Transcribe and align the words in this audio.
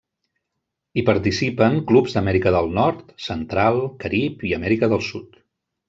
Hi 0.99 1.03
participen 1.09 1.77
clubs 1.91 2.17
d'Amèrica 2.17 2.55
del 2.57 2.73
Nord, 2.79 3.05
Central, 3.29 3.81
Carib 4.05 4.47
i 4.51 4.57
Amèrica 4.61 4.95
del 4.97 5.07
Sud. 5.13 5.41